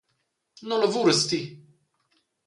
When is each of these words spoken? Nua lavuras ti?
Nua 0.67 0.79
lavuras 0.81 1.21
ti? 1.29 1.39